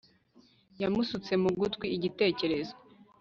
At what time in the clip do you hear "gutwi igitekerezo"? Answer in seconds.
1.59-2.73